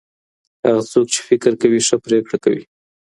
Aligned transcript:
هغه 0.65 0.81
څوک 0.91 1.05
چي 1.13 1.19
فکر 1.27 1.51
کوي، 1.61 1.79
ښه 1.87 1.95
پرېکړه 2.05 2.37
کوي. 2.43 2.63